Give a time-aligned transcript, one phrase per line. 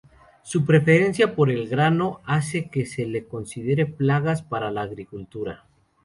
[0.41, 5.65] Su preferencia por el grano hace que se les considere plagas para la agricultura.